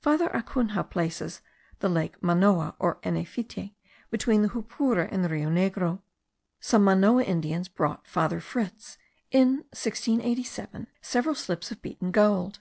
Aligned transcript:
Father 0.00 0.28
Acunha 0.34 0.82
places 0.82 1.42
the 1.78 1.88
lake 1.88 2.20
Manoa, 2.20 2.74
or 2.80 2.98
Yenefiti, 3.04 3.76
between 4.10 4.42
the 4.42 4.48
Jupura 4.48 5.06
and 5.12 5.24
the 5.24 5.28
Rio 5.28 5.48
Negro. 5.48 6.00
Some 6.58 6.82
Manoa 6.82 7.22
Indians 7.22 7.68
brought 7.68 8.08
Father 8.08 8.40
Fritz, 8.40 8.98
in 9.30 9.58
1687, 9.78 10.88
several 11.00 11.36
slips 11.36 11.70
of 11.70 11.82
beaten 11.82 12.10
gold. 12.10 12.58